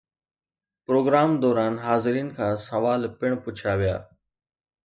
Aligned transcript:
programme 0.85 1.31
دوران 1.43 1.73
حاضرين 1.85 2.27
کان 2.37 2.53
سوال 2.67 3.01
پڻ 3.17 3.31
پڇيا 3.43 3.73
ويا 3.79 3.97